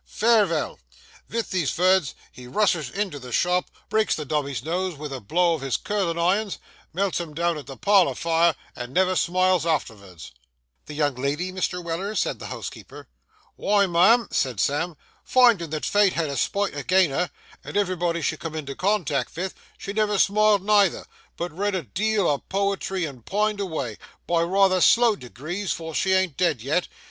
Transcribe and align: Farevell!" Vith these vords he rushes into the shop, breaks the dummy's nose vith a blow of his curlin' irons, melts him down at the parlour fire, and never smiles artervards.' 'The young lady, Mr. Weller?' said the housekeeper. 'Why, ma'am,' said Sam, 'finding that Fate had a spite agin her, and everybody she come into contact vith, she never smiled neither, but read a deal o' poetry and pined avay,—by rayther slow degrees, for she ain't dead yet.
Farevell!" 0.03 0.79
Vith 1.29 1.51
these 1.51 1.69
vords 1.69 2.15
he 2.31 2.47
rushes 2.47 2.89
into 2.89 3.19
the 3.19 3.31
shop, 3.31 3.69
breaks 3.87 4.15
the 4.15 4.25
dummy's 4.25 4.63
nose 4.65 4.95
vith 4.95 5.11
a 5.11 5.19
blow 5.19 5.53
of 5.53 5.61
his 5.61 5.77
curlin' 5.77 6.17
irons, 6.17 6.57
melts 6.91 7.19
him 7.19 7.35
down 7.35 7.55
at 7.55 7.67
the 7.67 7.77
parlour 7.77 8.15
fire, 8.15 8.55
and 8.75 8.95
never 8.95 9.15
smiles 9.15 9.63
artervards.' 9.63 10.31
'The 10.87 10.95
young 10.95 11.13
lady, 11.13 11.51
Mr. 11.51 11.83
Weller?' 11.83 12.15
said 12.15 12.39
the 12.39 12.47
housekeeper. 12.47 13.09
'Why, 13.55 13.85
ma'am,' 13.85 14.27
said 14.31 14.59
Sam, 14.59 14.97
'finding 15.23 15.69
that 15.69 15.85
Fate 15.85 16.13
had 16.13 16.31
a 16.31 16.35
spite 16.35 16.73
agin 16.73 17.11
her, 17.11 17.29
and 17.63 17.77
everybody 17.77 18.23
she 18.23 18.37
come 18.37 18.55
into 18.55 18.73
contact 18.73 19.29
vith, 19.29 19.53
she 19.77 19.93
never 19.93 20.17
smiled 20.17 20.63
neither, 20.65 21.05
but 21.37 21.55
read 21.55 21.75
a 21.75 21.83
deal 21.83 22.27
o' 22.27 22.39
poetry 22.39 23.05
and 23.05 23.23
pined 23.27 23.61
avay,—by 23.61 24.41
rayther 24.41 24.81
slow 24.81 25.15
degrees, 25.15 25.71
for 25.71 25.93
she 25.93 26.11
ain't 26.13 26.37
dead 26.37 26.59
yet. 26.63 26.87